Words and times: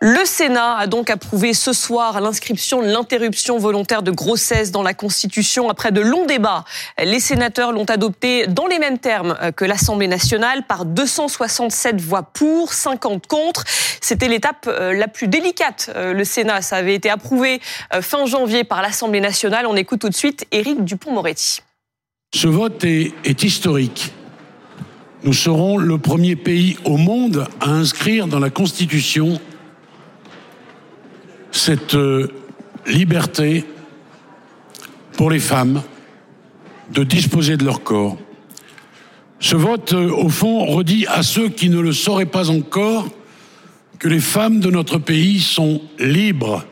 Le 0.00 0.24
Sénat 0.24 0.76
a 0.76 0.86
donc 0.86 1.10
approuvé 1.10 1.52
ce 1.52 1.72
soir 1.72 2.20
l'inscription 2.20 2.80
de 2.82 2.86
l'interruption 2.86 3.58
volontaire 3.58 4.04
de 4.04 4.12
grossesse 4.12 4.70
dans 4.70 4.84
la 4.84 4.94
Constitution. 4.94 5.68
Après 5.68 5.90
de 5.90 6.00
longs 6.00 6.24
débats, 6.24 6.64
les 7.02 7.18
sénateurs 7.18 7.72
l'ont 7.72 7.84
adopté 7.84 8.46
dans 8.46 8.68
les 8.68 8.78
mêmes 8.78 8.98
termes 8.98 9.36
que 9.56 9.64
l'Assemblée 9.64 10.06
nationale 10.06 10.62
par 10.68 10.84
267 10.84 12.00
voix 12.00 12.22
pour, 12.22 12.72
50 12.72 13.26
contre. 13.26 13.64
C'était 14.00 14.28
l'étape 14.28 14.66
euh, 14.68 14.92
la 14.92 15.08
plus 15.08 15.26
délicate. 15.26 15.90
Euh, 15.96 16.12
le 16.12 16.22
Sénat, 16.22 16.62
ça 16.62 16.76
avait 16.76 16.94
été 16.94 17.10
approuvé 17.10 17.60
euh, 17.92 18.00
fin 18.00 18.24
janvier 18.24 18.62
par 18.62 18.82
l'Assemblée 18.82 19.20
nationale. 19.20 19.66
On 19.66 19.74
écoute 19.74 20.00
tout 20.00 20.08
de 20.08 20.14
suite 20.14 20.46
Éric 20.52 20.84
Dupont-Moretti. 20.84 21.60
Ce 22.32 22.46
vote 22.46 22.84
est 22.84 23.42
historique. 23.42 24.12
Nous 25.24 25.32
serons 25.32 25.78
le 25.78 25.98
premier 25.98 26.36
pays 26.36 26.76
au 26.84 26.96
monde 26.96 27.48
à 27.60 27.70
inscrire 27.70 28.28
dans 28.28 28.38
la 28.38 28.50
Constitution 28.50 29.40
cette 31.50 31.96
euh, 31.96 32.28
liberté 32.86 33.64
pour 35.14 35.30
les 35.30 35.40
femmes 35.40 35.82
de 36.92 37.02
disposer 37.02 37.56
de 37.56 37.64
leur 37.64 37.82
corps. 37.82 38.16
Ce 39.40 39.56
vote, 39.56 39.92
euh, 39.92 40.08
au 40.08 40.28
fond, 40.28 40.64
redit 40.66 41.06
à 41.08 41.24
ceux 41.24 41.48
qui 41.48 41.68
ne 41.68 41.80
le 41.80 41.92
sauraient 41.92 42.26
pas 42.26 42.50
encore 42.50 43.08
que 43.98 44.06
les 44.06 44.20
femmes 44.20 44.60
de 44.60 44.70
notre 44.70 44.98
pays 44.98 45.40
sont 45.40 45.82
libres. 45.98 46.64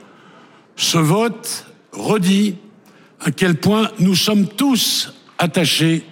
Ce 0.77 0.99
vote 0.99 1.67
redit 1.93 2.55
à 3.21 3.33
quel 3.33 3.57
point 3.57 3.91
nous 3.99 4.15
sommes 4.15 4.47
tous 4.47 5.15
attachés 5.39 6.05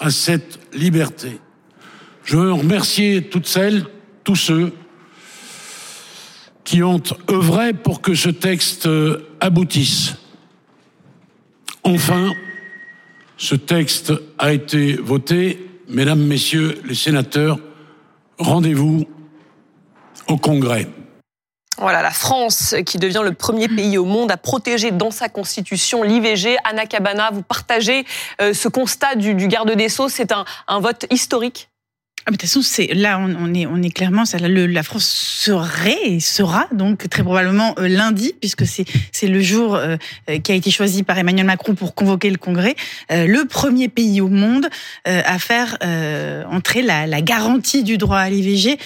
à 0.00 0.10
cette 0.10 0.58
liberté. 0.74 1.38
Je 2.24 2.36
veux 2.36 2.52
remercier 2.52 3.22
toutes 3.22 3.46
celles, 3.46 3.84
tous 4.24 4.36
ceux 4.36 4.72
qui 6.64 6.82
ont 6.82 7.02
œuvré 7.30 7.72
pour 7.72 8.00
que 8.00 8.14
ce 8.14 8.28
texte 8.28 8.86
euh, 8.86 9.28
aboutisse. 9.40 10.14
Enfin, 11.82 12.32
ce 13.36 13.56
texte 13.56 14.12
a 14.38 14.52
été 14.52 14.94
voté. 14.94 15.68
Mesdames, 15.88 16.22
Messieurs 16.22 16.80
les 16.84 16.94
sénateurs, 16.94 17.58
rendez-vous 18.38 19.04
au 20.28 20.36
Congrès. 20.36 20.88
Voilà, 21.78 22.02
la 22.02 22.10
France 22.10 22.76
qui 22.86 22.98
devient 22.98 23.22
le 23.24 23.32
premier 23.32 23.66
pays 23.66 23.98
au 23.98 24.04
monde 24.04 24.30
à 24.30 24.36
protéger 24.36 24.92
dans 24.92 25.10
sa 25.10 25.28
constitution 25.28 26.04
l'IVG. 26.04 26.56
Anna 26.64 26.86
Cabana, 26.86 27.30
vous 27.32 27.42
partagez 27.42 28.04
euh, 28.40 28.54
ce 28.54 28.68
constat 28.68 29.16
du, 29.16 29.34
garde 29.48 29.72
des 29.74 29.88
Sceaux. 29.88 30.08
C'est 30.08 30.30
un, 30.30 30.44
un 30.68 30.78
vote 30.78 31.06
historique 31.10 31.71
ah, 32.24 32.30
de 32.30 32.36
toute 32.36 32.42
façon, 32.42 32.62
c'est 32.62 32.94
là, 32.94 33.18
on, 33.18 33.52
est, 33.52 33.66
on 33.66 33.82
est 33.82 33.90
clairement, 33.90 34.24
ça, 34.24 34.38
le, 34.38 34.66
la 34.66 34.84
France 34.84 35.06
serait 35.06 35.98
et 36.04 36.20
sera 36.20 36.68
donc 36.70 37.08
très 37.08 37.24
probablement 37.24 37.74
euh, 37.80 37.88
lundi, 37.88 38.32
puisque 38.38 38.64
c'est 38.64 38.84
c'est 39.10 39.26
le 39.26 39.40
jour 39.40 39.74
euh, 39.74 39.96
euh, 40.30 40.38
qui 40.38 40.52
a 40.52 40.54
été 40.54 40.70
choisi 40.70 41.02
par 41.02 41.18
Emmanuel 41.18 41.46
Macron 41.46 41.74
pour 41.74 41.96
convoquer 41.96 42.30
le 42.30 42.36
Congrès, 42.36 42.76
le 43.10 43.44
premier 43.44 43.88
pays 43.88 44.20
au 44.20 44.28
monde 44.28 44.68
à 45.04 45.38
faire 45.38 45.78
entrer 46.50 46.82
la, 46.82 47.06
la, 47.06 47.20
garantie 47.22 47.82
du 47.82 47.98
droit 47.98 48.18
à 48.18 48.30
l'IVG 48.30 48.78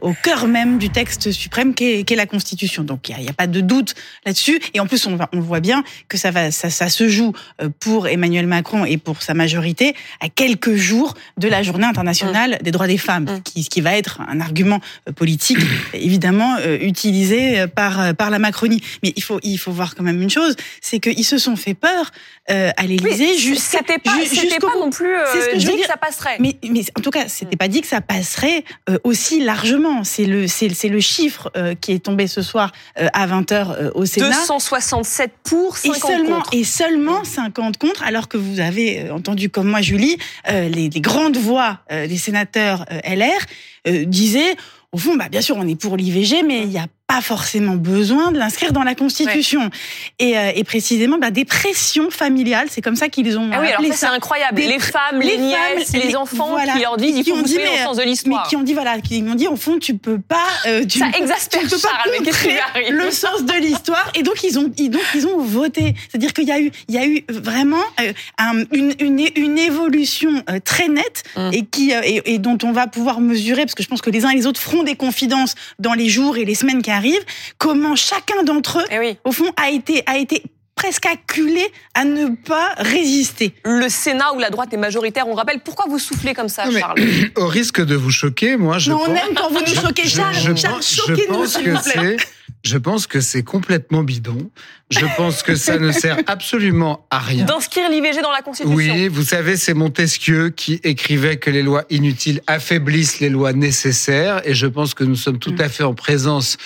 au 0.00 0.12
cœur 0.12 0.46
même 0.46 0.78
du 0.78 0.90
texte 0.90 1.32
suprême 1.32 1.74
qu'est 1.74 2.10
est 2.10 2.16
la 2.16 2.26
Constitution. 2.26 2.84
Donc 2.84 3.08
il 3.08 3.16
n'y 3.16 3.26
a, 3.26 3.30
a, 3.30 3.32
pas 3.32 3.46
de 3.46 3.60
doute 3.60 3.94
là-dessus. 4.24 4.60
Et 4.72 4.80
en 4.80 4.86
plus, 4.86 5.06
on, 5.06 5.16
va, 5.16 5.28
on 5.32 5.40
voit 5.40 5.60
bien 5.60 5.84
que 6.08 6.16
ça 6.16 6.30
va, 6.30 6.50
ça, 6.50 6.70
ça 6.70 6.88
se 6.88 7.08
joue 7.08 7.32
pour 7.80 8.08
Emmanuel 8.08 8.46
Macron 8.46 8.84
et 8.84 8.96
pour 8.96 9.22
sa 9.22 9.34
majorité 9.34 9.94
à 10.20 10.28
quelques 10.28 10.74
jours 10.74 11.14
de 11.36 11.48
la 11.48 11.62
Journée 11.62 11.86
internationale 11.86 12.58
des 12.62 12.70
droits 12.70 12.83
des 12.86 12.98
femmes, 12.98 13.24
mm. 13.24 13.42
qui, 13.42 13.62
ce 13.62 13.70
qui 13.70 13.80
va 13.80 13.96
être 13.96 14.20
un 14.26 14.40
argument 14.40 14.80
euh, 15.08 15.12
politique 15.12 15.58
évidemment 15.94 16.56
euh, 16.60 16.78
utilisé 16.80 17.60
euh, 17.60 17.66
par 17.66 18.14
par 18.14 18.30
la 18.30 18.38
Macronie. 18.38 18.82
Mais 19.02 19.12
il 19.16 19.22
faut 19.22 19.40
il 19.42 19.58
faut 19.58 19.72
voir 19.72 19.94
quand 19.94 20.04
même 20.04 20.20
une 20.20 20.30
chose, 20.30 20.56
c'est 20.80 21.00
qu'ils 21.00 21.24
se 21.24 21.38
sont 21.38 21.56
fait 21.56 21.74
peur 21.74 22.10
à 22.46 22.82
l'Élysée. 22.82 23.32
Oui, 23.36 23.56
c'était 23.56 23.98
pas, 23.98 24.12
c'était 24.26 24.58
pas 24.58 24.74
non 24.78 24.90
plus 24.90 25.14
ce 25.32 25.52
que 25.52 25.56
dit 25.56 25.64
je 25.64 25.70
que 25.70 25.86
ça 25.86 25.96
passerait. 25.96 26.36
Mais 26.40 26.56
mais 26.68 26.82
en 26.98 27.00
tout 27.00 27.10
cas, 27.10 27.28
c'était 27.28 27.56
pas 27.56 27.68
dit 27.68 27.80
que 27.80 27.86
ça 27.86 28.02
passerait 28.02 28.64
aussi 29.02 29.42
largement. 29.42 30.04
C'est 30.04 30.26
le 30.26 30.46
c'est 30.46 30.88
le 30.88 31.00
chiffre 31.00 31.50
qui 31.80 31.92
est 31.92 32.04
tombé 32.04 32.26
ce 32.26 32.42
soir 32.42 32.72
à 32.96 33.26
20h 33.26 33.92
au 33.94 34.04
Sénat. 34.04 34.28
267 34.28 35.32
pour 35.42 35.78
50 35.78 35.96
et 35.96 36.00
seulement, 36.00 36.36
contre. 36.36 36.50
Et 36.52 36.64
seulement 36.64 37.24
50 37.24 37.78
contre, 37.78 38.02
alors 38.02 38.28
que 38.28 38.36
vous 38.36 38.60
avez 38.60 39.10
entendu 39.10 39.48
comme 39.48 39.68
moi 39.68 39.80
Julie 39.80 40.18
les, 40.48 40.68
les 40.90 41.00
grandes 41.00 41.38
voix 41.38 41.78
des 41.90 42.18
sénateurs 42.18 42.73
euh, 42.82 43.00
LR, 43.04 43.40
euh, 43.86 44.04
disait, 44.04 44.56
au 44.92 44.98
fond, 44.98 45.16
bah, 45.16 45.28
bien 45.28 45.40
sûr, 45.40 45.56
on 45.56 45.66
est 45.66 45.80
pour 45.80 45.96
l'IVG, 45.96 46.42
mais 46.42 46.62
il 46.62 46.72
y 46.72 46.78
a 46.78 46.86
pas 47.06 47.20
forcément 47.20 47.74
besoin 47.74 48.32
de 48.32 48.38
l'inscrire 48.38 48.72
dans 48.72 48.82
la 48.82 48.94
Constitution. 48.94 49.70
Et, 50.18 50.38
euh, 50.38 50.52
et, 50.54 50.64
précisément, 50.64 51.18
bah, 51.18 51.30
des 51.30 51.44
pressions 51.44 52.10
familiales, 52.10 52.68
c'est 52.70 52.80
comme 52.80 52.96
ça 52.96 53.08
qu'ils 53.08 53.38
ont 53.38 53.50
ah 53.52 53.60
oui, 53.60 53.68
alors 53.68 53.84
ça, 53.92 53.94
c'est 53.94 54.06
incroyable. 54.06 54.58
les 54.60 54.78
femmes, 54.78 55.20
les, 55.20 55.36
nièces, 55.36 55.92
les, 55.92 56.16
enfants 56.16 56.56
qui 56.72 56.80
leur 56.80 56.96
disent, 56.96 57.18
il 57.18 57.24
faut 57.24 57.36
vous 57.36 57.42
le 57.42 57.84
sens 57.84 57.96
de 57.98 58.02
l'histoire. 58.02 58.42
Mais 58.42 58.48
qui 58.48 58.56
ont 58.56 58.62
dit, 58.62 58.72
voilà, 58.72 59.00
qui 59.00 59.22
m'ont 59.22 59.34
dit, 59.34 59.46
au 59.46 59.56
fond, 59.56 59.78
tu 59.78 59.94
peux 59.94 60.18
pas... 60.18 60.46
Euh, 60.66 60.86
tu, 60.86 60.98
ça 60.98 61.10
exaspère 61.18 61.60
tu 61.62 61.68
peux 61.68 61.78
Charles, 61.78 62.10
pas 62.14 62.80
le 62.90 63.10
sens 63.10 63.44
de 63.44 63.60
l'histoire. 63.60 64.10
Et 64.14 64.22
donc, 64.22 64.42
ils 64.42 64.58
ont, 64.58 64.62
donc, 64.62 65.02
ils 65.14 65.26
ont 65.26 65.38
voté. 65.38 65.94
C'est-à-dire 66.08 66.32
qu'il 66.32 66.48
y 66.48 66.52
a 66.52 66.60
eu, 66.60 66.70
il 66.88 66.94
y 66.94 66.98
a 66.98 67.06
eu 67.06 67.22
vraiment 67.28 67.84
euh, 68.00 68.12
un, 68.38 68.64
une, 68.72 68.94
une, 68.98 69.28
une, 69.36 69.58
évolution 69.58 70.42
euh, 70.48 70.58
très 70.64 70.88
nette 70.88 71.22
hum. 71.36 71.50
et, 71.52 71.64
qui, 71.66 71.90
et, 71.90 72.34
et 72.34 72.38
dont 72.38 72.58
on 72.62 72.72
va 72.72 72.86
pouvoir 72.86 73.20
mesurer, 73.20 73.62
parce 73.62 73.74
que 73.74 73.82
je 73.82 73.88
pense 73.88 74.00
que 74.00 74.10
les 74.10 74.24
uns 74.24 74.30
et 74.30 74.36
les 74.36 74.46
autres 74.46 74.60
feront 74.60 74.84
des 74.84 74.96
confidences 74.96 75.54
dans 75.78 75.92
les 75.92 76.08
jours 76.08 76.38
et 76.38 76.44
les 76.44 76.54
semaines 76.54 76.80
qui 76.80 76.93
arrive, 76.94 77.24
comment 77.58 77.96
chacun 77.96 78.42
d'entre 78.42 78.78
eux, 78.78 78.84
eh 78.90 79.16
au 79.24 79.32
fond, 79.32 79.50
a 79.56 79.70
été, 79.70 80.02
a 80.06 80.18
été 80.18 80.42
presque 80.74 81.06
acculé 81.06 81.64
à 81.94 82.04
ne 82.04 82.28
pas 82.28 82.74
résister. 82.76 83.54
Le 83.64 83.88
Sénat 83.88 84.32
où 84.34 84.38
la 84.38 84.50
droite 84.50 84.72
est 84.72 84.78
majoritaire, 84.78 85.28
on 85.28 85.34
rappelle 85.34 85.60
pourquoi 85.60 85.86
vous 85.88 85.98
soufflez 85.98 86.34
comme 86.34 86.48
ça, 86.48 86.64
Charles? 86.70 86.98
Au 87.36 87.46
risque 87.46 87.84
de 87.84 87.94
vous 87.94 88.10
choquer, 88.10 88.56
moi 88.56 88.78
je. 88.78 88.90
Non, 88.90 88.98
pense... 88.98 89.08
on 89.08 89.14
aime 89.14 89.34
quand 89.36 89.50
vous 89.50 89.60
nous 89.60 89.80
choquez, 89.80 90.08
Charles. 90.08 90.34
Je, 90.34 90.54
Charles, 90.54 90.82
choquez-nous, 90.82 91.46
s'il 91.46 91.70
vous 91.70 91.82
plaît. 91.82 92.16
Je 92.64 92.78
pense 92.78 93.06
que 93.06 93.20
c'est 93.20 93.42
complètement 93.42 94.02
bidon. 94.02 94.50
Je 94.90 95.04
pense 95.16 95.42
que 95.42 95.54
ça 95.54 95.78
ne 95.78 95.92
sert 95.92 96.18
absolument 96.26 97.06
à 97.10 97.18
rien. 97.18 97.44
D'inscrire 97.44 97.90
l'IVG 97.90 98.22
dans 98.22 98.32
la 98.32 98.40
Constitution. 98.40 98.74
Oui, 98.74 99.08
vous 99.08 99.22
savez, 99.22 99.56
c'est 99.56 99.74
Montesquieu 99.74 100.48
qui 100.48 100.80
écrivait 100.82 101.36
que 101.36 101.50
les 101.50 101.62
lois 101.62 101.84
inutiles 101.90 102.40
affaiblissent 102.46 103.20
les 103.20 103.28
lois 103.28 103.52
nécessaires. 103.52 104.40
Et 104.46 104.54
je 104.54 104.66
pense 104.66 104.94
que 104.94 105.04
nous 105.04 105.16
sommes 105.16 105.38
tout 105.38 105.52
mm. 105.52 105.60
à 105.60 105.68
fait 105.68 105.84
en 105.84 105.94
présence 105.94 106.56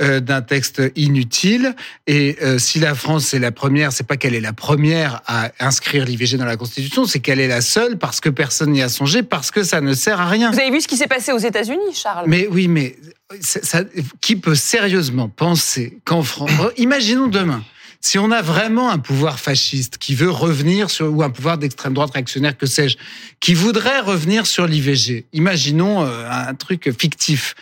d'un 0.00 0.42
texte 0.42 0.82
inutile. 0.96 1.74
Et 2.06 2.36
euh, 2.42 2.58
si 2.58 2.78
la 2.78 2.94
France 2.94 3.34
est 3.34 3.38
la 3.38 3.50
première, 3.50 3.92
c'est 3.92 4.06
pas 4.06 4.16
qu'elle 4.16 4.34
est 4.34 4.40
la 4.40 4.52
première 4.52 5.22
à 5.26 5.50
inscrire 5.60 6.04
l'IVG 6.04 6.36
dans 6.36 6.44
la 6.44 6.56
Constitution, 6.56 7.04
c'est 7.04 7.18
qu'elle 7.18 7.40
est 7.40 7.48
la 7.48 7.60
seule 7.60 7.98
parce 7.98 8.20
que 8.20 8.28
personne 8.28 8.70
n'y 8.70 8.82
a 8.82 8.88
songé, 8.88 9.22
parce 9.22 9.50
que 9.50 9.62
ça 9.62 9.80
ne 9.80 9.92
sert 9.94 10.20
à 10.20 10.26
rien. 10.26 10.50
Vous 10.50 10.60
avez 10.60 10.70
vu 10.70 10.80
ce 10.80 10.88
qui 10.88 10.96
s'est 10.96 11.08
passé 11.08 11.32
aux 11.32 11.38
États-Unis, 11.38 11.94
Charles? 11.94 12.26
Mais 12.28 12.46
oui, 12.50 12.68
mais 12.68 12.96
ça, 13.40 13.82
qui 14.20 14.36
peut 14.36 14.54
sérieusement 14.54 15.28
penser 15.28 15.98
qu'en 16.04 16.22
France, 16.22 16.50
imaginons 16.76 17.28
demain. 17.28 17.62
Si 18.00 18.18
on 18.18 18.30
a 18.30 18.42
vraiment 18.42 18.90
un 18.90 18.98
pouvoir 18.98 19.40
fasciste 19.40 19.98
qui 19.98 20.14
veut 20.14 20.30
revenir 20.30 20.88
sur, 20.88 21.12
ou 21.12 21.22
un 21.22 21.30
pouvoir 21.30 21.58
d'extrême 21.58 21.94
droite 21.94 22.12
réactionnaire, 22.12 22.56
que 22.56 22.66
sais-je, 22.66 22.96
qui 23.40 23.54
voudrait 23.54 24.00
revenir 24.00 24.46
sur 24.46 24.66
l'IVG, 24.66 25.26
imaginons 25.32 26.04
euh, 26.04 26.28
un 26.30 26.54
truc 26.54 26.90
fictif. 26.98 27.54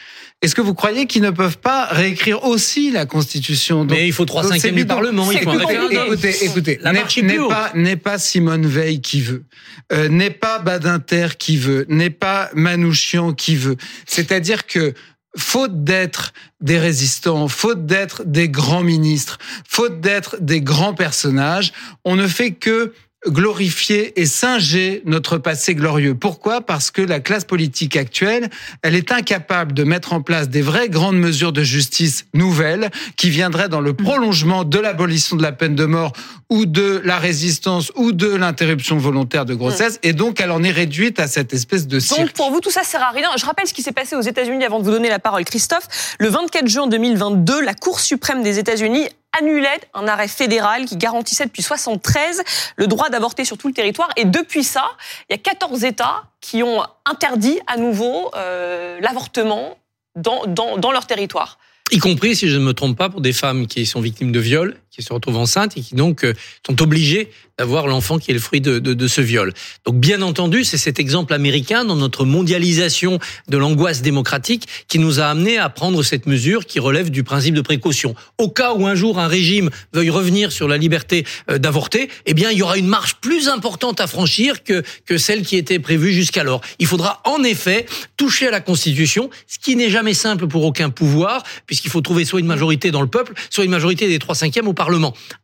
Est-ce 0.43 0.55
que 0.55 0.61
vous 0.61 0.75
croyez 0.75 1.07
qu'ils 1.07 1.23
ne 1.23 1.31
peuvent 1.31 1.57
pas 1.57 1.87
réécrire 1.87 2.45
aussi 2.45 2.91
la 2.91 3.07
Constitution? 3.07 3.87
Mais 3.87 4.07
il 4.07 4.13
faut 4.13 4.27
trois 4.27 4.45
cinquièmes 4.45 4.75
du 4.75 4.85
Parlement, 4.85 5.33
il 5.33 5.41
faut 5.41 5.51
un 5.51 5.59
référendum. 5.59 6.07
Écoutez, 6.07 6.45
écoutez, 6.45 6.81
n'est 7.23 7.39
pas, 7.49 7.73
n'est 7.75 7.97
pas 7.97 8.19
Simone 8.19 8.67
Veil 8.67 9.01
qui 9.01 9.23
veut, 9.23 9.45
euh, 9.93 10.11
n'est 10.11 10.31
pas 10.31 10.59
Badinter 10.59 11.29
qui 11.39 11.57
veut, 11.57 11.87
n'est 11.89 12.11
pas 12.11 12.51
Manouchian 12.55 13.33
qui 13.33 13.57
veut. 13.57 13.77
C'est-à-dire 14.07 14.67
que 14.67 14.93
faute 15.37 15.85
d'être 15.85 16.33
des 16.61 16.79
résistants, 16.79 17.49
faute 17.49 17.87
d'être 17.87 18.25
des 18.25 18.49
grands 18.49 18.83
ministres, 18.83 19.38
faute 19.69 20.00
d'être 20.00 20.37
des 20.41 20.61
grands 20.61 20.94
personnages, 20.94 21.73
on 22.05 22.17
ne 22.17 22.27
fait 22.27 22.53
que 22.53 22.93
glorifier 23.28 24.20
et 24.20 24.26
singer 24.26 25.02
notre 25.05 25.38
passé 25.38 25.75
glorieux. 25.75 26.14
Pourquoi? 26.14 26.61
Parce 26.61 26.90
que 26.90 27.02
la 27.02 27.20
classe 27.20 27.44
politique 27.44 27.96
actuelle, 27.96 28.49
elle 28.82 28.94
est 28.94 29.12
incapable 29.12 29.73
de 29.73 29.84
mettre 29.84 30.12
en 30.12 30.20
place 30.20 30.49
des 30.49 30.62
vraies 30.62 30.88
grandes 30.88 31.19
mesures 31.19 31.52
de 31.52 31.62
justice 31.62 32.26
nouvelles 32.34 32.90
qui 33.17 33.31
viendraient 33.31 33.69
dans 33.69 33.81
le 33.81 33.93
mm. 33.93 33.96
prolongement 33.96 34.64
de 34.64 34.78
l'abolition 34.78 35.37
de 35.37 35.43
la 35.43 35.52
peine 35.52 35.75
de 35.75 35.84
mort 35.84 36.12
ou 36.49 36.67
de 36.67 37.00
la 37.05 37.19
résistance 37.19 37.90
ou 37.96 38.12
de 38.12 38.28
l'interruption 38.28 38.99
volontaire 38.99 39.44
de 39.44 39.55
grossesse. 39.55 39.99
Et 40.02 40.12
donc, 40.12 40.40
elle 40.40 40.50
en 40.50 40.62
est 40.62 40.70
réduite 40.70 41.19
à 41.19 41.26
cette 41.26 41.52
espèce 41.52 41.87
de 41.87 41.99
cirque. 41.99 42.20
Donc, 42.20 42.32
pour 42.32 42.50
vous, 42.50 42.61
tout 42.61 42.70
ça 42.70 42.82
sert 42.84 43.02
à 43.02 43.11
rien. 43.11 43.29
Je 43.37 43.44
rappelle 43.44 43.67
ce 43.67 43.75
qui 43.75 43.82
s'est 43.82 43.93
passé 43.93 44.14
aux 44.14 44.20
États-Unis 44.20 44.64
avant 44.64 44.79
de 44.79 44.84
vous 44.84 44.90
donner 44.90 45.08
la 45.08 45.19
parole, 45.19 45.44
Christophe. 45.44 45.88
Le 46.19 46.29
24 46.29 46.69
juin 46.69 46.87
2022, 46.87 47.61
la 47.62 47.75
Cour 47.75 48.00
suprême 48.00 48.43
des 48.43 48.58
États-Unis 48.58 49.08
annulait 49.38 49.81
un 49.94 50.09
arrêt 50.09 50.29
fédéral 50.29 50.85
qui 50.87 50.97
garantissait 50.97 51.47
depuis 51.47 51.62
73 51.62 52.43
le 52.77 52.87
droit 52.87 53.09
d'avorter 53.09 53.44
sur 53.44 53.59
tout 53.59 53.69
le 53.69 53.75
territoire. 53.75 54.09
Et 54.17 54.25
depuis 54.25 54.65
ça, 54.65 54.85
il 55.29 55.33
y 55.33 55.35
a 55.35 55.38
14 55.38 55.85
États 55.85 56.25
qui 56.41 56.62
ont 56.62 56.83
interdit 57.05 57.59
à 57.67 57.77
nouveau 57.77 58.31
euh, 58.37 58.99
l'avortement 59.00 59.79
dans, 60.15 60.47
dans, 60.47 60.77
dans 60.77 60.93
leur 60.93 61.06
territoire. 61.06 61.59
Y 61.93 61.99
compris, 61.99 62.35
si 62.35 62.49
je 62.49 62.59
ne 62.59 62.65
me 62.65 62.75
trompe 62.75 62.97
pas, 62.97 63.09
pour 63.09 63.21
des 63.21 63.33
femmes 63.33 63.67
qui 63.69 63.87
sont 63.87 64.00
victimes 64.00 64.33
de 64.33 64.41
viol, 64.41 64.77
qui 64.96 65.02
se 65.02 65.12
retrouvent 65.12 65.37
enceintes 65.37 65.76
et 65.76 65.82
qui 65.82 65.94
donc 65.94 66.25
euh, 66.25 66.32
sont 66.66 66.81
obligées 66.82 67.28
d'avoir 67.58 67.87
l'enfant 67.87 68.19
qui 68.19 68.31
est 68.31 68.34
le 68.34 68.40
fruit 68.40 68.60
de, 68.60 69.08
ce 69.08 69.20
viol. 69.20 69.52
Donc 69.87 69.96
bien 69.96 70.20
entendu, 70.20 70.64
c'est 70.64 70.76
cet 70.76 70.98
exemple 70.98 71.32
américain 71.32 71.84
dans 71.84 71.96
notre 71.96 72.26
mondialisation 72.26 73.19
de 73.48 73.56
l'angoisse 73.56 74.02
démocratique 74.02 74.66
qui 74.88 74.98
nous 74.98 75.20
a 75.20 75.26
amené 75.26 75.56
à 75.56 75.70
prendre 75.70 76.02
cette 76.02 76.26
mesure 76.26 76.66
qui 76.66 76.81
relève 76.81 77.10
du 77.10 77.25
principe 77.25 77.54
de 77.54 77.62
précaution. 77.62 78.14
Au 78.37 78.50
cas 78.50 78.75
où 78.75 78.87
un 78.87 78.94
jour 78.94 79.19
un 79.19 79.26
régime 79.26 79.70
veuille 79.94 80.10
revenir 80.10 80.52
sur 80.52 80.69
la 80.69 80.76
liberté 80.76 81.25
euh, 81.50 81.58
d'avorter, 81.58 82.10
eh 82.26 82.34
bien 82.34 82.50
il 82.50 82.58
y 82.58 82.62
aura 82.62 82.76
une 82.76 82.88
marche 82.88 83.14
plus 83.16 83.48
importante 83.48 84.00
à 84.00 84.06
franchir 84.06 84.62
que, 84.62 84.82
que 85.06 85.16
celle 85.16 85.43
qui 85.43 85.56
était 85.56 85.78
prévue 85.78 86.12
jusqu'alors. 86.12 86.60
Il 86.78 86.87
faudra 86.87 87.22
en 87.25 87.43
effet 87.43 87.87
toucher 88.19 88.48
à 88.48 88.50
la 88.50 88.60
Constitution, 88.60 89.31
ce 89.46 89.58
qui 89.58 89.76
n'est 89.76 89.90
jamais 89.90 90.14
simple 90.14 90.46
pour 90.46 90.64
aucun 90.64 90.90
pouvoir, 90.90 91.43
puisqu'il 91.66 91.90
faut 91.90 92.02
trouver 92.02 92.25
soit 92.25 92.40
une 92.40 92.46
majorité 92.46 92.90
dans 92.90 93.02
le 93.02 93.08
peuple, 93.08 93.32
soit 93.50 93.64
une 93.64 93.70
majorité 93.70 94.08
des 94.08 94.19
trois 94.19 94.34
cinquièmes 94.34 94.69
au 94.69 94.72
Parlement. 94.75 94.86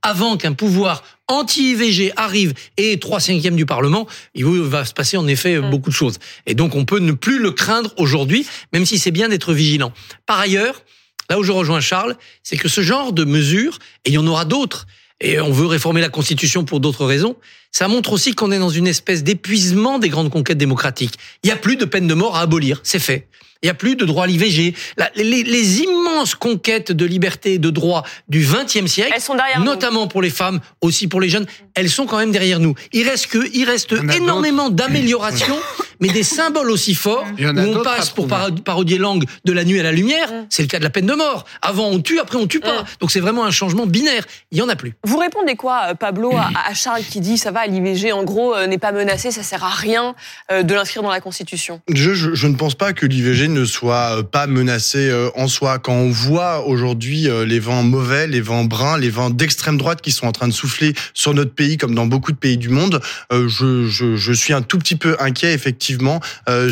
Avant 0.03 0.37
qu'un 0.37 0.53
pouvoir 0.53 1.03
anti-IVG 1.29 2.13
arrive 2.17 2.55
et 2.77 2.99
trois 2.99 3.21
cinquièmes 3.21 3.57
du 3.57 3.67
Parlement, 3.67 4.07
il 4.35 4.45
va 4.45 4.85
se 4.85 4.93
passer 4.93 5.17
en 5.17 5.27
effet 5.27 5.59
mm. 5.59 5.71
beaucoup 5.71 5.91
de 5.91 5.95
choses. 5.95 6.19
Et 6.47 6.55
donc 6.55 6.75
on 6.75 6.85
peut 6.85 6.99
ne 6.99 7.13
plus 7.13 7.39
le 7.39 7.53
craindre 7.53 7.93
aujourd'hui, 7.97 8.47
même 8.73 8.87
si 8.87 8.99
c'est 8.99 9.11
bien 9.11 9.29
d'être 9.29 9.53
vigilant. 9.53 9.93
Par 10.27 10.39
ailleurs, 10.39 10.83
là 11.31 11.39
où 11.39 11.43
je 11.43 11.53
rejoins 11.53 11.81
Charles, 11.81 12.17
c'est 12.43 12.57
que 12.57 12.69
ce 12.69 12.81
genre 12.81 13.13
de 13.13 13.25
mesures, 13.25 13.79
et 14.05 14.11
il 14.11 14.15
y 14.15 14.19
en 14.19 14.27
aura 14.27 14.45
d'autres, 14.45 14.87
et 15.21 15.41
on 15.41 15.53
veut 15.53 15.67
réformer 15.67 16.01
la 16.01 16.09
Constitution 16.09 16.65
pour 16.65 16.81
d'autres 16.81 17.07
raisons, 17.07 17.37
ça 17.71 17.89
montre 17.89 18.13
aussi 18.13 18.35
qu'on 18.35 18.51
est 18.51 18.59
dans 18.59 18.71
une 18.71 18.89
espèce 18.89 19.23
d'épuisement 19.23 19.99
des 19.99 20.09
grandes 20.09 20.31
conquêtes 20.31 20.59
démocratiques. 20.59 21.15
Il 21.43 21.47
n'y 21.47 21.53
a 21.53 21.57
plus 21.57 21.77
de 21.77 21.85
peine 21.85 22.09
de 22.09 22.15
mort 22.15 22.37
à 22.37 22.41
abolir, 22.41 22.81
c'est 22.83 22.99
fait. 22.99 23.29
Il 23.63 23.67
n'y 23.67 23.71
a 23.71 23.75
plus 23.75 23.95
de 23.95 24.05
droit 24.05 24.25
à 24.25 24.27
l'IVG. 24.27 24.75
Les, 25.15 25.45
les, 25.45 25.81
immenses 25.83 26.35
conquêtes 26.35 26.91
de 26.91 27.05
liberté 27.05 27.55
et 27.55 27.59
de 27.59 27.71
droit 27.71 28.03
du 28.29 28.45
XXe 28.45 28.91
siècle, 28.91 29.13
elles 29.15 29.23
sont 29.23 29.37
derrière 29.37 29.61
notamment 29.61 30.09
pour 30.09 30.21
les 30.21 30.31
femmes, 30.31 30.61
aussi 30.81 31.07
pour 31.07 31.21
les 31.21 31.29
jeunes, 31.29 31.47
elles 31.75 31.89
sont 31.89 32.07
quand 32.07 32.19
même 32.19 32.33
derrière 32.33 32.59
nous. 32.59 32.75
Il 32.93 33.09
reste 33.09 33.29
que, 33.29 33.39
il 33.55 33.65
reste 33.65 33.95
énormément 34.17 34.69
d'améliorations 34.69 35.59
mais 36.03 36.09
des 36.09 36.25
symboles 36.25 36.71
aussi 36.71 36.95
forts 36.95 37.25
où 37.39 37.61
on 37.61 37.83
passe 37.83 38.11
pour 38.11 38.27
parodier 38.65 38.99
langue 38.99 39.25
de 39.45 39.53
la 39.53 39.65
nuit 39.65 39.79
à 39.79 39.85
la 39.85 39.93
lumière. 39.93 40.31
Mm. 40.31 40.47
C'est 40.51 40.63
le 40.63 40.69
cas 40.69 40.79
de 40.81 40.85
la 40.85 40.91
peine 40.91 41.07
de 41.07 41.15
mort. 41.15 41.45
Avant 41.63 41.89
on 41.89 42.01
tue, 42.01 42.19
après 42.19 42.37
on 42.37 42.49
tue 42.49 42.59
pas. 42.59 42.83
Mm. 42.83 42.87
Donc 43.01 43.13
c'est 43.13 43.21
vraiment 43.21 43.45
un 43.45 43.53
changement 43.53 43.87
binaire. 43.87 44.25
Il 44.51 44.59
y 44.59 44.63
en 44.63 44.69
a 44.69 44.75
plus. 44.75 44.95
Vous 45.05 45.17
répondez 45.17 45.55
quoi, 45.55 45.91
euh, 45.91 45.95
Pablo, 45.95 46.33
à 46.35 46.75
Charles 46.75 47.05
qui 47.09 47.21
dit 47.21 47.39
ça 47.39 47.53
va, 47.53 47.67
l'IVG 47.69 48.13
en 48.13 48.25
gros 48.25 48.55
euh, 48.55 48.67
n'est 48.67 48.79
pas 48.79 48.91
menacé, 48.91 49.31
ça 49.31 49.45
sert 49.45 49.63
à 49.63 49.71
rien 49.71 50.17
euh, 50.51 50.65
de 50.65 50.75
l'inscrire 50.75 51.05
dans 51.05 51.11
la 51.11 51.21
Constitution? 51.21 51.81
Je, 51.89 52.15
je, 52.15 52.35
je, 52.35 52.47
ne 52.49 52.57
pense 52.57 52.75
pas 52.75 52.93
que 52.93 53.07
l'IVG 53.07 53.47
ne 53.47 53.65
soit 53.65 54.29
pas 54.29 54.49
menacé 54.49 55.13
en 55.37 55.47
soi. 55.47 55.79
Quand 55.79 55.95
on 55.95 56.11
voit 56.11 56.67
aujourd'hui 56.67 57.29
les 57.47 57.61
vents 57.61 57.85
mauvais, 57.85 58.27
les 58.27 58.41
vents 58.41 58.65
bruns, 58.65 58.99
les 58.99 59.11
vents 59.11 59.31
d'extrême 59.31 59.79
droite 59.79 60.01
qui 60.03 60.11
sont 60.11 60.27
en 60.27 60.33
train 60.33 60.49
de 60.49 60.53
souffler 60.53 60.95
sur 61.15 61.33
notre 61.33 61.55
pays 61.55 61.77
comme 61.77 61.95
dans 61.95 62.07
beaucoup 62.07 62.33
de 62.33 62.37
pays 62.37 62.59
du 62.59 62.71
monde, 62.71 63.01
je, 63.31 63.87
je 63.87 64.33
suis 64.33 64.53
un 64.53 64.63
tout 64.63 64.79
petit 64.79 64.97
peu 64.97 65.17
inquiet 65.21 65.53
effectivement 65.53 65.92
effectivement 65.93 66.21
euh, 66.49 66.71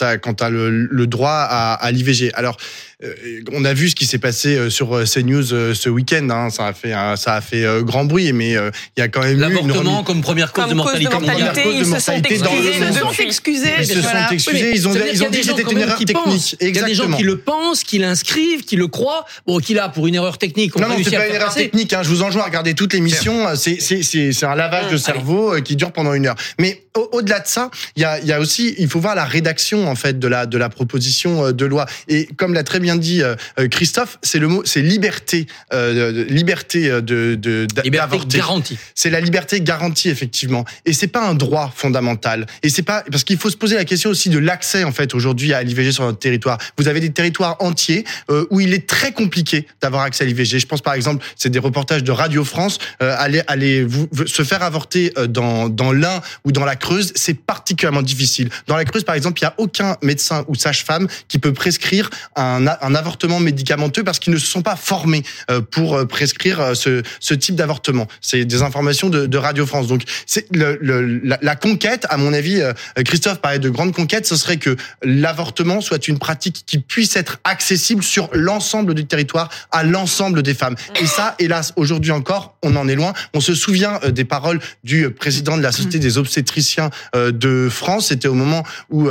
à, 0.00 0.16
quant 0.18 0.32
à 0.32 0.50
le, 0.50 0.70
le 0.70 1.06
droit 1.06 1.30
à, 1.30 1.74
à 1.74 1.90
l'IVG. 1.90 2.30
Alors, 2.34 2.56
euh, 3.02 3.40
on 3.52 3.64
a 3.64 3.74
vu 3.74 3.90
ce 3.90 3.94
qui 3.94 4.06
s'est 4.06 4.18
passé 4.18 4.56
euh, 4.56 4.70
sur 4.70 4.94
euh, 4.94 5.04
CNews 5.04 5.74
ce 5.74 5.88
week-end. 5.88 6.28
Hein, 6.30 6.50
ça 6.50 6.66
a 6.66 6.72
fait 6.72 6.92
ça 7.16 7.34
a 7.34 7.40
fait 7.40 7.64
grand 7.82 8.04
bruit, 8.04 8.32
mais 8.32 8.52
il 8.52 9.00
y 9.00 9.02
a 9.02 9.08
quand 9.08 9.22
même 9.22 9.40
eu 9.40 9.56
une 9.58 10.04
comme 10.04 10.22
première 10.22 10.52
cause 10.52 10.68
de 10.68 10.74
mortalité. 10.74 11.10
Cause 11.10 11.20
de 11.22 11.26
mortalité 11.26 11.62
ils 11.72 11.86
se 11.86 11.98
sont 11.98 12.12
excusés. 12.12 12.30
Ils 12.30 12.96
se 12.96 13.00
sont 13.00 13.24
excusés. 13.24 13.74
Ils 13.80 13.86
se 13.86 14.02
sont 14.02 14.08
excusés. 14.30 14.70
Ils 14.74 14.88
ont, 14.88 14.94
ils 15.12 15.24
ont 15.24 15.30
dit 15.30 15.40
que 15.40 15.46
c'était 15.46 15.70
une 15.70 15.78
erreur 15.78 15.98
technique. 15.98 16.56
Il 16.60 16.74
y 16.74 16.78
a 16.78 16.82
des 16.82 16.94
gens 16.94 17.10
qui 17.10 17.22
le 17.24 17.38
pensent, 17.38 17.82
qui 17.82 17.98
l'inscrivent, 17.98 18.64
qui 18.64 18.76
le 18.76 18.86
croient. 18.86 19.24
Bon, 19.46 19.58
qui 19.58 19.74
là 19.74 19.88
pour 19.88 20.06
une 20.06 20.14
erreur 20.14 20.38
technique. 20.38 20.76
non, 20.76 20.88
non, 20.88 20.96
c'est 21.02 21.16
pas 21.16 21.28
une 21.28 21.34
erreur 21.34 21.54
technique. 21.54 21.92
Hein, 21.92 22.02
je 22.02 22.08
vous 22.08 22.22
enjoins 22.22 22.42
à 22.42 22.46
regarder 22.46 22.74
toute 22.74 22.92
l'émission. 22.92 23.54
C'est 23.56 23.80
c'est 23.80 24.46
un 24.46 24.54
lavage 24.54 24.90
de 24.90 24.96
cerveau 24.96 25.60
qui 25.62 25.76
dure 25.76 25.92
pendant 25.92 26.14
une 26.14 26.26
heure. 26.26 26.36
Mais 26.58 26.83
au-delà 26.94 27.40
de 27.40 27.46
ça, 27.46 27.70
il 27.96 28.02
y 28.02 28.04
a, 28.04 28.20
y 28.20 28.32
a 28.32 28.40
aussi, 28.40 28.74
il 28.78 28.88
faut 28.88 29.00
voir 29.00 29.14
la 29.14 29.24
rédaction 29.24 29.88
en 29.88 29.94
fait 29.94 30.18
de 30.18 30.28
la 30.28 30.46
de 30.46 30.58
la 30.58 30.68
proposition 30.68 31.52
de 31.52 31.64
loi. 31.64 31.86
Et 32.08 32.26
comme 32.36 32.54
l'a 32.54 32.62
très 32.62 32.80
bien 32.80 32.96
dit 32.96 33.22
euh, 33.22 33.34
euh, 33.58 33.68
Christophe, 33.68 34.18
c'est 34.22 34.38
le 34.38 34.48
mot, 34.48 34.62
c'est 34.64 34.80
liberté, 34.80 35.46
euh, 35.72 36.24
liberté 36.28 36.88
de, 36.88 37.34
de 37.34 37.66
liberté 37.82 38.18
garantie. 38.28 38.78
C'est 38.94 39.10
la 39.10 39.20
liberté 39.20 39.60
garantie 39.60 40.08
effectivement, 40.08 40.64
et 40.84 40.92
c'est 40.92 41.08
pas 41.08 41.26
un 41.26 41.34
droit 41.34 41.72
fondamental. 41.74 42.46
Et 42.62 42.68
c'est 42.68 42.82
pas 42.82 43.02
parce 43.10 43.24
qu'il 43.24 43.38
faut 43.38 43.50
se 43.50 43.56
poser 43.56 43.76
la 43.76 43.84
question 43.84 44.10
aussi 44.10 44.28
de 44.28 44.38
l'accès 44.38 44.84
en 44.84 44.92
fait 44.92 45.14
aujourd'hui 45.14 45.52
à 45.52 45.62
l'IVG 45.62 45.92
sur 45.92 46.04
notre 46.04 46.18
territoire. 46.18 46.58
Vous 46.78 46.88
avez 46.88 47.00
des 47.00 47.10
territoires 47.10 47.56
entiers 47.60 48.04
où 48.50 48.60
il 48.60 48.72
est 48.72 48.86
très 48.86 49.12
compliqué 49.12 49.66
d'avoir 49.82 50.02
accès 50.02 50.24
à 50.24 50.26
l'IVG. 50.26 50.58
Je 50.58 50.66
pense 50.66 50.80
par 50.80 50.94
exemple, 50.94 51.24
c'est 51.36 51.50
des 51.50 51.58
reportages 51.58 52.04
de 52.04 52.12
Radio 52.12 52.44
France, 52.44 52.78
aller 53.00 53.42
aller 53.46 53.84
vous, 53.84 54.08
se 54.26 54.42
faire 54.42 54.62
avorter 54.62 55.12
dans 55.28 55.68
dans 55.68 55.92
l'Ain 55.92 56.20
ou 56.44 56.52
dans 56.52 56.64
la 56.64 56.76
C'est 57.14 57.34
particulièrement 57.34 58.02
difficile. 58.02 58.50
Dans 58.66 58.76
la 58.76 58.84
Creuse 58.84 59.04
par 59.04 59.14
exemple, 59.14 59.40
il 59.40 59.44
y 59.44 59.46
a 59.46 59.54
aucun 59.58 59.96
médecin 60.02 60.44
ou 60.48 60.54
sage-femme 60.54 61.08
qui 61.28 61.38
peut 61.38 61.52
prescrire 61.52 62.10
un 62.36 62.54
un 62.66 62.94
avortement 62.94 63.40
médicamenteux 63.40 64.04
parce 64.04 64.18
qu'ils 64.18 64.32
ne 64.32 64.38
se 64.38 64.46
sont 64.46 64.62
pas 64.62 64.76
formés 64.76 65.22
euh, 65.50 65.60
pour 65.60 65.96
euh, 65.96 66.04
prescrire 66.04 66.60
euh, 66.60 66.74
ce, 66.74 67.02
ce 67.20 67.34
type 67.34 67.56
d'avortement. 67.56 68.06
C'est 68.20 68.44
des 68.44 68.62
informations 68.62 69.08
de, 69.08 69.26
de, 69.26 69.38
Radio 69.38 69.66
France. 69.66 69.86
Donc, 69.86 70.02
c'est 70.26 70.46
le, 70.54 70.78
le, 70.80 71.20
la, 71.24 71.38
la, 71.42 71.56
conquête, 71.56 72.06
à 72.08 72.16
mon 72.16 72.32
avis, 72.32 72.62
Christophe 73.04 73.40
parlait 73.40 73.58
de 73.58 73.68
grande 73.68 73.92
conquête, 73.92 74.26
ce 74.26 74.36
serait 74.36 74.56
que 74.56 74.76
l'avortement 75.02 75.80
soit 75.80 76.08
une 76.08 76.18
pratique 76.18 76.64
qui 76.66 76.78
puisse 76.78 77.16
être 77.16 77.38
accessible 77.44 78.02
sur 78.02 78.30
l'ensemble 78.32 78.94
du 78.94 79.06
territoire 79.06 79.50
à 79.70 79.82
l'ensemble 79.82 80.42
des 80.42 80.54
femmes. 80.54 80.76
Et 81.00 81.06
ça, 81.06 81.34
hélas, 81.38 81.72
aujourd'hui 81.76 82.12
encore, 82.12 82.56
on 82.62 82.76
en 82.76 82.88
est 82.88 82.94
loin. 82.94 83.12
On 83.34 83.40
se 83.40 83.54
souvient 83.54 84.00
des 84.08 84.24
paroles 84.24 84.60
du 84.82 85.10
président 85.10 85.56
de 85.56 85.62
la 85.62 85.72
Société 85.72 85.98
des 85.98 86.16
obstétriciens 86.16 86.73
de 87.14 87.68
France. 87.70 88.08
C'était 88.08 88.28
au 88.28 88.34
moment 88.34 88.62
où 88.90 89.08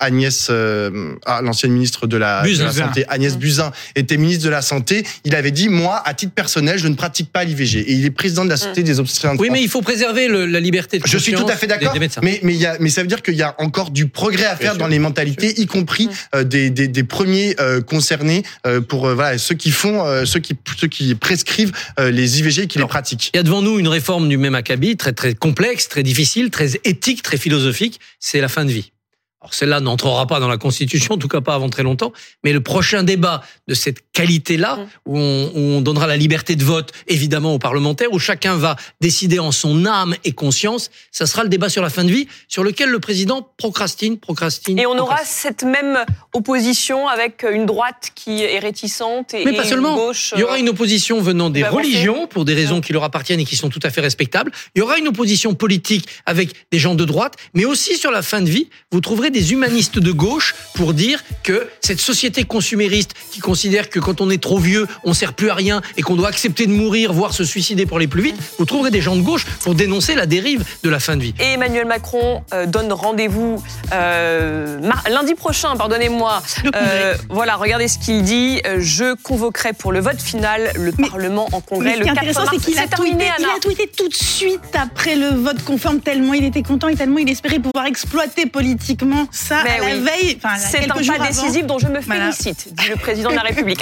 Agnès, 0.00 0.50
ah, 0.50 1.42
l'ancienne 1.42 1.72
ministre 1.72 2.06
de 2.06 2.16
la, 2.16 2.44
Santé, 2.72 3.04
Agnès 3.08 3.36
Buzyn, 3.36 3.72
était 3.96 4.16
ministre 4.16 4.44
de 4.44 4.50
la 4.50 4.62
Santé, 4.62 5.04
il 5.24 5.34
avait 5.34 5.50
dit 5.50 5.68
moi, 5.68 6.02
à 6.04 6.14
titre 6.14 6.32
personnel, 6.32 6.78
je 6.78 6.88
ne 6.88 6.94
pratique 6.94 7.32
pas 7.32 7.44
l'IVG. 7.44 7.80
Et 7.80 7.92
il 7.92 8.04
est 8.04 8.10
président 8.10 8.44
de 8.44 8.50
la 8.50 8.56
Société 8.56 8.82
des 8.82 9.00
obstétriciens. 9.00 9.36
Oui, 9.38 9.48
mais 9.50 9.62
il 9.62 9.68
faut 9.68 9.82
préserver 9.82 10.28
le, 10.28 10.46
la 10.46 10.60
liberté 10.60 10.98
de 10.98 11.06
Je 11.06 11.18
suis 11.18 11.32
tout 11.32 11.46
à 11.48 11.56
fait 11.56 11.66
d'accord. 11.66 11.94
Mais 12.22 12.40
mais 12.42 12.54
il 12.54 12.60
y 12.60 12.66
a, 12.66 12.76
mais 12.80 12.90
ça 12.90 13.02
veut 13.02 13.08
dire 13.08 13.22
qu'il 13.22 13.34
y 13.34 13.42
a 13.42 13.54
encore 13.58 13.90
du 13.90 14.08
progrès 14.08 14.46
à 14.46 14.56
faire 14.56 14.76
dans 14.76 14.86
les 14.86 14.98
mentalités, 14.98 15.60
y 15.60 15.66
compris 15.66 16.08
euh, 16.34 16.44
des, 16.44 16.70
des, 16.70 16.88
des, 16.88 17.04
premiers 17.04 17.54
euh, 17.60 17.80
concernés 17.80 18.42
euh, 18.66 18.80
pour 18.80 19.06
euh, 19.06 19.14
voilà 19.14 19.38
ceux 19.38 19.54
qui 19.54 19.70
font, 19.70 20.04
euh, 20.04 20.24
ceux 20.24 20.40
qui 20.40 20.56
ceux 20.78 20.88
qui 20.88 21.14
prescrivent 21.14 21.72
les 21.98 22.38
IVG 22.38 22.62
et 22.62 22.66
qui 22.66 22.78
les 22.78 22.86
pratiquent. 22.86 23.30
Il 23.34 23.36
y 23.36 23.40
a 23.40 23.42
devant 23.42 23.62
nous 23.62 23.78
une 23.78 23.88
réforme 23.88 24.28
du 24.28 24.38
même 24.38 24.54
acabit, 24.54 24.96
très 24.96 25.12
très 25.12 25.34
complexe, 25.34 25.88
très 25.88 26.02
difficile, 26.02 26.50
très 26.50 26.59
éthique, 26.84 27.22
très 27.22 27.36
philosophique. 27.36 28.00
C'est 28.18 28.40
la 28.40 28.48
fin 28.48 28.64
de 28.64 28.70
vie. 28.70 28.92
Alors 29.40 29.54
celle-là 29.54 29.80
n'entrera 29.80 30.26
pas 30.26 30.38
dans 30.38 30.48
la 30.48 30.58
Constitution, 30.58 31.14
en 31.14 31.18
tout 31.18 31.28
cas 31.28 31.40
pas 31.40 31.54
avant 31.54 31.70
très 31.70 31.82
longtemps, 31.82 32.12
mais 32.44 32.52
le 32.52 32.60
prochain 32.60 33.02
débat 33.02 33.42
de 33.68 33.74
cette 33.74 34.09
qualité-là, 34.20 34.76
mmh. 34.76 34.88
où, 35.06 35.18
on, 35.18 35.50
où 35.54 35.60
on, 35.76 35.80
donnera 35.80 36.06
la 36.06 36.16
liberté 36.16 36.56
de 36.56 36.64
vote 36.64 36.92
évidemment 37.08 37.54
aux 37.54 37.58
parlementaires, 37.58 38.12
où 38.12 38.18
chacun 38.18 38.56
va 38.56 38.76
décider 39.00 39.38
en 39.38 39.52
son 39.52 39.86
âme 39.86 40.14
et 40.24 40.32
conscience, 40.32 40.90
ça 41.10 41.26
sera 41.26 41.42
le 41.42 41.48
débat 41.48 41.68
sur 41.68 41.82
la 41.82 41.90
fin 41.90 42.04
de 42.04 42.10
vie, 42.10 42.28
sur 42.48 42.62
lequel 42.62 42.90
le 42.90 43.00
président 43.00 43.48
procrastine, 43.56 44.18
procrastine. 44.18 44.78
Et 44.78 44.86
on 44.86 44.98
aura 44.98 45.18
cette 45.24 45.64
même 45.64 45.98
opposition 46.34 47.08
avec 47.08 47.44
une 47.50 47.66
droite 47.66 48.10
qui 48.14 48.42
est 48.42 48.58
réticente 48.58 49.34
et, 49.34 49.44
mais 49.44 49.54
pas 49.54 49.64
seulement. 49.64 49.90
une 49.90 50.06
gauche. 50.06 50.34
Il 50.36 50.40
y 50.40 50.44
aura 50.44 50.58
une 50.58 50.68
opposition 50.68 51.20
venant 51.20 51.50
des 51.50 51.64
religions 51.64 52.26
pour 52.26 52.44
des 52.44 52.54
raisons 52.54 52.78
mmh. 52.78 52.82
qui 52.82 52.92
leur 52.92 53.04
appartiennent 53.04 53.40
et 53.40 53.44
qui 53.44 53.56
sont 53.56 53.68
tout 53.68 53.80
à 53.82 53.90
fait 53.90 54.00
respectables. 54.00 54.52
Il 54.74 54.80
y 54.80 54.82
aura 54.82 54.98
une 54.98 55.08
opposition 55.08 55.54
politique 55.54 56.06
avec 56.26 56.50
des 56.70 56.78
gens 56.78 56.94
de 56.94 57.04
droite, 57.04 57.34
mais 57.54 57.64
aussi 57.64 57.96
sur 57.96 58.10
la 58.10 58.22
fin 58.22 58.40
de 58.40 58.50
vie, 58.50 58.68
vous 58.92 59.00
trouverez 59.00 59.30
des 59.30 59.52
humanistes 59.52 59.98
de 59.98 60.12
gauche 60.12 60.54
pour 60.74 60.94
dire 60.94 61.22
que 61.42 61.68
cette 61.80 62.00
société 62.00 62.44
consumériste 62.44 63.14
qui 63.30 63.40
considère 63.40 63.88
que 63.88 64.00
quand 64.00 64.09
on 64.20 64.30
est 64.30 64.42
trop 64.42 64.58
vieux, 64.58 64.86
on 65.04 65.14
sert 65.14 65.32
plus 65.32 65.50
à 65.50 65.54
rien 65.54 65.80
et 65.96 66.02
qu'on 66.02 66.16
doit 66.16 66.28
accepter 66.28 66.66
de 66.66 66.72
mourir, 66.72 67.12
voire 67.12 67.32
se 67.32 67.44
suicider 67.44 67.86
pour 67.86 67.98
aller 67.98 68.08
plus 68.08 68.22
vite, 68.22 68.36
vous 68.58 68.64
trouverez 68.64 68.90
des 68.90 69.00
gens 69.00 69.16
de 69.16 69.22
gauche 69.22 69.46
pour 69.62 69.74
dénoncer 69.74 70.14
la 70.14 70.26
dérive 70.26 70.64
de 70.82 70.90
la 70.90 71.00
fin 71.00 71.16
de 71.16 71.22
vie. 71.22 71.34
Et 71.40 71.52
Emmanuel 71.52 71.86
Macron 71.86 72.42
euh, 72.52 72.66
donne 72.66 72.92
rendez-vous 72.92 73.62
euh, 73.92 74.78
lundi 75.10 75.34
prochain, 75.34 75.76
pardonnez-moi. 75.76 76.42
Euh, 76.74 77.14
voilà, 77.28 77.56
regardez 77.56 77.88
ce 77.88 77.98
qu'il 77.98 78.22
dit. 78.22 78.60
Je 78.78 79.14
convoquerai 79.22 79.72
pour 79.72 79.92
le 79.92 80.00
vote 80.00 80.20
final 80.20 80.70
le 80.76 80.92
mais, 80.98 81.08
Parlement 81.08 81.48
en 81.52 81.60
congrès 81.60 81.96
le 81.96 82.04
4 82.04 82.24
mars. 82.34 82.48
C'est 82.52 82.58
qu'il 82.58 82.78
a, 82.78 82.86
tweeté, 82.86 83.24
il 83.38 83.44
a 83.44 83.60
tweeté 83.60 83.90
tout 83.96 84.08
de 84.08 84.14
suite 84.14 84.60
après 84.74 85.16
le 85.16 85.28
vote 85.28 85.62
conforme 85.64 86.00
tellement 86.00 86.34
il 86.34 86.44
était 86.44 86.62
content 86.62 86.88
et 86.88 86.94
tellement 86.94 87.18
il 87.18 87.28
espérait 87.28 87.58
pouvoir 87.58 87.86
exploiter 87.86 88.46
politiquement 88.46 89.26
ça 89.30 89.58
à 89.58 89.64
la 89.64 89.96
veille. 89.96 90.38
C'est 90.58 90.90
un 90.90 91.18
pas 91.18 91.26
décisif 91.26 91.66
dont 91.66 91.78
je 91.78 91.88
me 91.88 92.00
félicite, 92.00 92.74
dit 92.74 92.88
le 92.88 92.96
président 92.96 93.30
de 93.30 93.36
la 93.36 93.42
République. 93.50 93.78